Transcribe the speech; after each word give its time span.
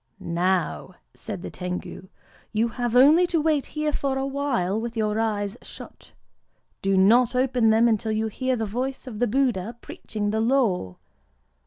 "Now," 0.19 0.95
said 1.13 1.43
the 1.43 1.51
Tengu, 1.51 2.07
"you 2.51 2.69
have 2.69 2.95
only 2.95 3.27
to 3.27 3.39
wait 3.39 3.67
here 3.67 3.93
for 3.93 4.17
awhile, 4.17 4.81
with 4.81 4.97
your 4.97 5.19
eyes 5.19 5.57
shut. 5.61 6.13
Do 6.81 6.97
not 6.97 7.35
open 7.35 7.69
them 7.69 7.87
until 7.87 8.11
you 8.11 8.25
hear 8.25 8.55
the 8.55 8.65
voice 8.65 9.05
of 9.05 9.19
the 9.19 9.27
Buddha 9.27 9.77
preaching 9.79 10.31
the 10.31 10.41
Law. 10.41 10.97